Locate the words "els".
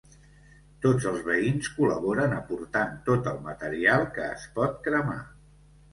1.09-1.19